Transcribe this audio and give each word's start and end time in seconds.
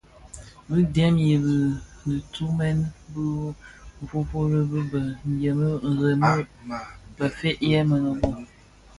Bi 0.73 0.79
dèm 0.95 1.13
bi 1.21 1.33
dhi 1.45 2.15
tumèn 2.33 2.77
bë 3.13 3.23
fuufuli 4.09 4.59
bë 4.71 4.79
dhemi 4.91 5.47
remi 5.99 6.31
bëfëëg 7.17 7.57
yè 7.71 7.79
mënōbō. 7.89 8.27